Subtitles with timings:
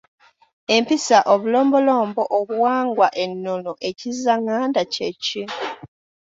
[0.75, 5.43] Empisa, obulombolombo, obuwangwa, ennono, ekizzaŋŋanda kye ki?